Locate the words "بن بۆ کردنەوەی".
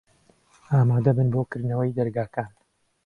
1.17-1.95